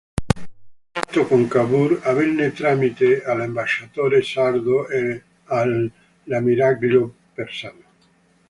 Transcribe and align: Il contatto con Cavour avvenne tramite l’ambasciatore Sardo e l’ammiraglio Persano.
Il 0.15 0.49
contatto 0.91 1.27
con 1.27 1.47
Cavour 1.47 1.99
avvenne 2.01 2.51
tramite 2.53 3.21
l’ambasciatore 3.23 4.23
Sardo 4.23 4.87
e 4.89 5.21
l’ammiraglio 6.23 7.13
Persano. 7.35 7.83